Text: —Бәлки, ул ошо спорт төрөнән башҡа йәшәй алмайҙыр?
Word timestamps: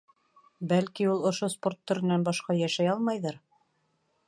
—Бәлки, 0.71 1.05
ул 1.15 1.27
ошо 1.31 1.49
спорт 1.55 1.79
төрөнән 1.91 2.25
башҡа 2.31 2.57
йәшәй 2.63 2.91
алмайҙыр? 2.95 3.39